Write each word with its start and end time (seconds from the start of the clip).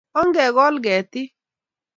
Ongekol 0.19 0.75
ketik 0.85 1.29